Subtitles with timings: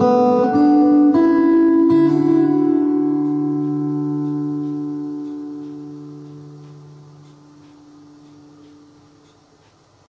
[0.00, 0.33] Oh.